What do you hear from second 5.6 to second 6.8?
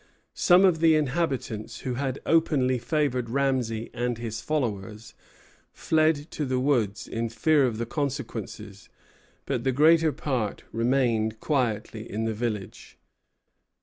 fled to the